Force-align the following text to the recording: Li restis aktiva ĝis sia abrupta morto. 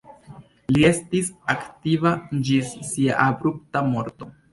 Li 0.75 0.85
restis 0.85 1.27
aktiva 1.53 2.13
ĝis 2.47 2.71
sia 2.93 3.19
abrupta 3.27 3.85
morto. 3.91 4.31